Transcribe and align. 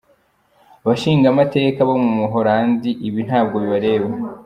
“Bashingamateka 0.87 1.79
bo 1.89 1.95
mu 2.03 2.11
Buhorandi, 2.21 2.89
ibi 3.07 3.21
ntabwo 3.27 3.55
bibareba! 3.63 4.07